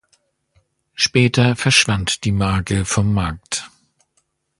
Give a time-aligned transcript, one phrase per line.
[0.95, 3.69] Später verschwand die Marke vom Markt.